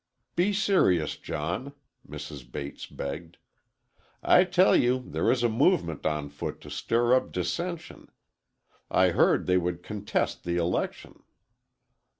"Be 0.35 0.51
serious, 0.51 1.15
John," 1.15 1.73
Mrs. 2.09 2.51
Bates 2.51 2.87
begged. 2.87 3.37
"I 4.23 4.45
tell 4.45 4.75
you 4.75 5.03
there 5.05 5.29
is 5.29 5.43
a 5.43 5.47
movement 5.47 6.07
on 6.07 6.29
foot 6.29 6.59
to 6.61 6.71
stir 6.71 7.13
up 7.13 7.31
dissension. 7.31 8.07
I 8.89 9.09
heard 9.09 9.45
they 9.45 9.59
would 9.59 9.83
contest 9.83 10.43
the 10.43 10.57
election." 10.57 11.21